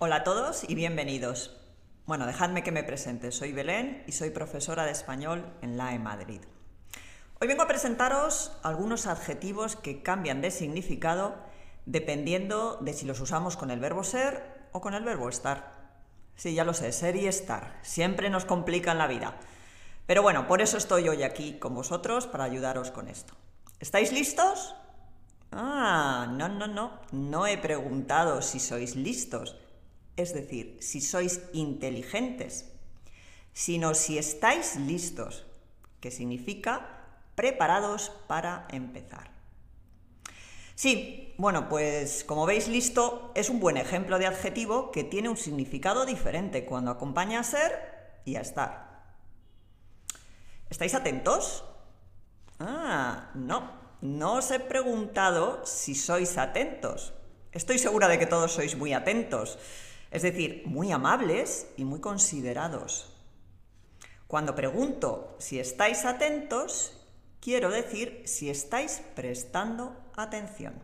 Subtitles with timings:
[0.00, 1.56] Hola a todos y bienvenidos.
[2.06, 3.32] Bueno, dejadme que me presente.
[3.32, 6.40] Soy Belén y soy profesora de español en la E Madrid.
[7.40, 11.34] Hoy vengo a presentaros algunos adjetivos que cambian de significado
[11.84, 15.74] dependiendo de si los usamos con el verbo ser o con el verbo estar.
[16.36, 17.80] Sí, ya lo sé, ser y estar.
[17.82, 19.34] Siempre nos complican la vida.
[20.06, 23.34] Pero bueno, por eso estoy hoy aquí con vosotros para ayudaros con esto.
[23.80, 24.76] ¿Estáis listos?
[25.50, 27.00] Ah, no, no, no.
[27.10, 29.56] No he preguntado si sois listos,
[30.18, 32.66] es decir, si sois inteligentes,
[33.52, 35.46] sino si estáis listos,
[36.00, 39.30] que significa preparados para empezar.
[40.74, 45.36] Sí, bueno, pues como veis, listo es un buen ejemplo de adjetivo que tiene un
[45.36, 49.02] significado diferente cuando acompaña a ser y a estar.
[50.70, 51.64] ¿Estáis atentos?
[52.58, 57.14] Ah, no, no os he preguntado si sois atentos.
[57.52, 59.58] Estoy segura de que todos sois muy atentos,
[60.10, 63.14] es decir, muy amables y muy considerados.
[64.26, 67.06] Cuando pregunto si estáis atentos,
[67.40, 70.74] quiero decir si estáis prestando atención.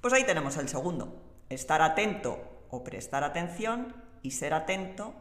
[0.00, 5.14] Pues ahí tenemos el segundo, estar atento o prestar atención y ser atento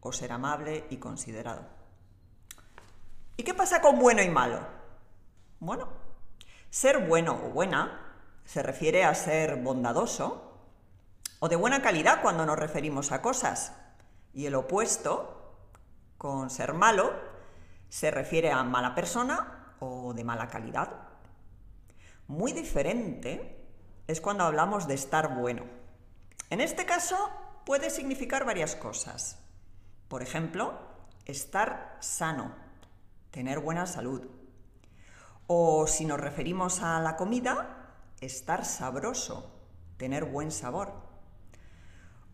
[0.00, 1.64] o ser amable y considerado.
[3.36, 4.60] ¿Y qué pasa con bueno y malo?
[5.58, 5.88] Bueno,
[6.70, 8.00] ser bueno o buena
[8.44, 10.53] se refiere a ser bondadoso
[11.40, 13.72] o de buena calidad cuando nos referimos a cosas.
[14.32, 15.58] Y el opuesto,
[16.18, 17.12] con ser malo,
[17.88, 20.90] se refiere a mala persona o de mala calidad.
[22.26, 23.68] Muy diferente
[24.06, 25.64] es cuando hablamos de estar bueno.
[26.50, 27.16] En este caso
[27.64, 29.38] puede significar varias cosas.
[30.08, 30.78] Por ejemplo,
[31.24, 32.54] estar sano,
[33.30, 34.22] tener buena salud,
[35.46, 39.50] o si nos referimos a la comida, estar sabroso,
[39.96, 40.92] tener buen sabor.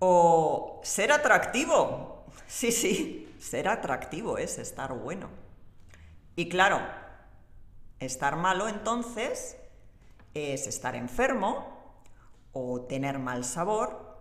[0.00, 2.24] O ser atractivo.
[2.48, 5.28] Sí, sí, ser atractivo es estar bueno.
[6.34, 6.80] Y claro,
[8.00, 9.56] estar malo entonces
[10.34, 11.94] es estar enfermo
[12.52, 14.18] o tener mal sabor,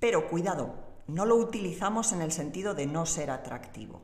[0.00, 0.74] pero cuidado,
[1.06, 4.02] no lo utilizamos en el sentido de no ser atractivo.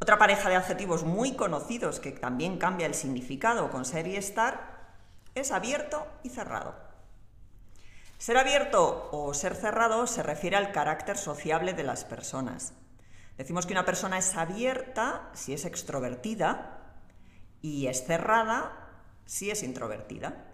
[0.00, 4.96] Otra pareja de adjetivos muy conocidos que también cambia el significado con ser y estar
[5.34, 6.89] es abierto y cerrado.
[8.20, 12.74] Ser abierto o ser cerrado se refiere al carácter sociable de las personas.
[13.38, 16.98] Decimos que una persona es abierta si es extrovertida
[17.62, 18.90] y es cerrada
[19.24, 20.44] si es introvertida.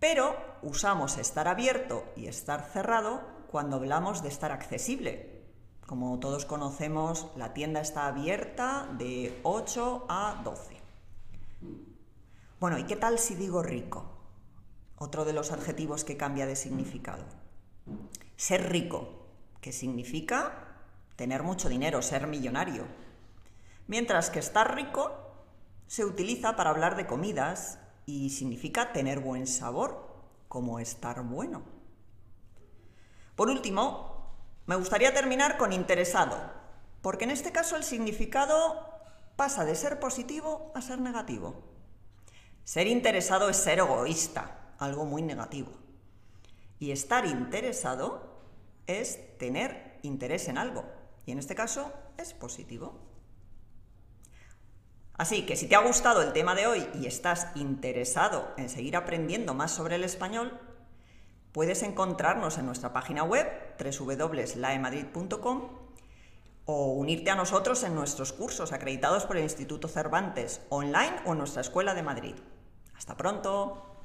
[0.00, 5.44] Pero usamos estar abierto y estar cerrado cuando hablamos de estar accesible,
[5.86, 10.80] como todos conocemos, la tienda está abierta de 8 a 12.
[12.58, 14.15] Bueno, ¿y qué tal si digo rico?
[14.98, 17.24] Otro de los adjetivos que cambia de significado.
[18.36, 19.26] Ser rico,
[19.60, 20.66] que significa
[21.16, 22.84] tener mucho dinero, ser millonario.
[23.86, 25.12] Mientras que estar rico
[25.86, 30.06] se utiliza para hablar de comidas y significa tener buen sabor,
[30.48, 31.62] como estar bueno.
[33.34, 34.34] Por último,
[34.66, 36.36] me gustaría terminar con interesado,
[37.02, 38.88] porque en este caso el significado
[39.36, 41.54] pasa de ser positivo a ser negativo.
[42.64, 45.72] Ser interesado es ser egoísta, algo muy negativo.
[46.78, 48.40] Y estar interesado
[48.86, 50.84] es tener interés en algo,
[51.24, 52.98] y en este caso es positivo.
[55.14, 58.96] Así que si te ha gustado el tema de hoy y estás interesado en seguir
[58.96, 60.60] aprendiendo más sobre el español,
[61.56, 65.62] Puedes encontrarnos en nuestra página web www.laemadrid.com
[66.66, 71.38] o unirte a nosotros en nuestros cursos acreditados por el Instituto Cervantes, online o en
[71.38, 72.34] nuestra Escuela de Madrid.
[72.94, 73.95] Hasta pronto.